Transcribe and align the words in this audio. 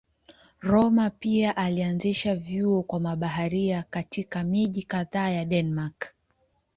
Rømer 0.61 1.09
pia 1.19 1.57
alianzisha 1.57 2.35
vyuo 2.35 2.83
kwa 2.83 2.99
mabaharia 2.99 3.83
katika 3.89 4.43
miji 4.43 4.83
kadhaa 4.83 5.29
ya 5.29 5.45
Denmark. 5.45 6.13